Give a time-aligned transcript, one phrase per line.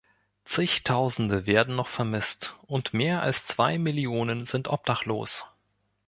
[0.45, 5.45] Zig Tausende werden noch vermisst, und mehr als zwei Millionen sind obdachlos.